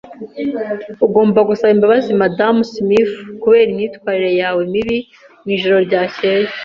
Ugomba 1.05 1.39
gusaba 1.49 1.73
imbabazi 1.75 2.09
Madamu 2.21 2.61
Smith 2.73 3.13
kubera 3.41 3.69
imyitwarire 3.71 4.31
yawe 4.41 4.61
mibi 4.73 4.97
mu 5.41 5.49
ijoro 5.55 5.77
ryakeye. 5.87 6.47